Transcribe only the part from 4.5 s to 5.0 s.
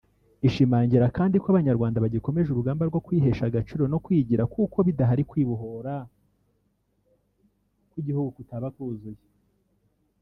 kuko